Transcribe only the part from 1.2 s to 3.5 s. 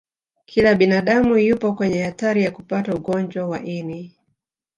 yupo kwenye hatari ya kupata ugonjwa